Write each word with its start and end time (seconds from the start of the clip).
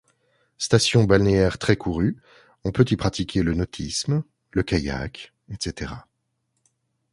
Station 0.57 1.03
balnéaire 1.03 1.59
très 1.59 1.75
courue, 1.77 2.17
on 2.63 2.71
peut 2.71 2.85
y 2.89 2.95
pratiquer 2.95 3.43
le 3.43 3.53
nautisme, 3.53 4.23
le 4.49 4.63
kayak, 4.63 5.35
etc. 5.49 5.91